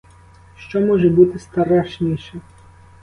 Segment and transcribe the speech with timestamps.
[0.57, 2.41] Що може бути страшніше?